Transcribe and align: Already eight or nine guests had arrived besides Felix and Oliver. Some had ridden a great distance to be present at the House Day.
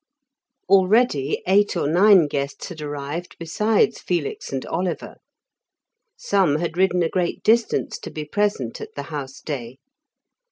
Already 0.67 1.43
eight 1.45 1.77
or 1.77 1.87
nine 1.87 2.25
guests 2.25 2.69
had 2.69 2.81
arrived 2.81 3.35
besides 3.37 3.99
Felix 4.01 4.51
and 4.51 4.65
Oliver. 4.65 5.17
Some 6.17 6.55
had 6.55 6.75
ridden 6.75 7.03
a 7.03 7.07
great 7.09 7.43
distance 7.43 7.99
to 7.99 8.09
be 8.09 8.25
present 8.25 8.81
at 8.81 8.95
the 8.95 9.03
House 9.13 9.39
Day. 9.41 9.77